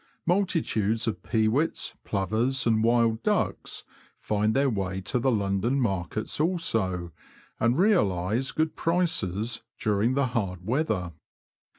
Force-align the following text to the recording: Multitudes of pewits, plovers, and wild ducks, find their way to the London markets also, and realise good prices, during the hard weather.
Multitudes 0.25 1.05
of 1.05 1.21
pewits, 1.21 1.93
plovers, 2.03 2.65
and 2.65 2.83
wild 2.83 3.21
ducks, 3.21 3.83
find 4.17 4.55
their 4.55 4.67
way 4.67 4.99
to 5.01 5.19
the 5.19 5.29
London 5.29 5.79
markets 5.79 6.39
also, 6.39 7.11
and 7.59 7.77
realise 7.77 8.51
good 8.51 8.75
prices, 8.75 9.61
during 9.77 10.15
the 10.15 10.25
hard 10.33 10.65
weather. 10.65 11.11